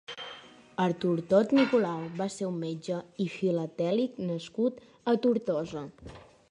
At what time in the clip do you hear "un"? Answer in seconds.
2.53-2.57